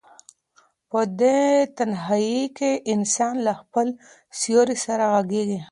[0.89, 1.41] په دې
[1.77, 3.87] تنهایۍ کې انسان له خپل
[4.39, 5.59] سیوري سره غږېږي.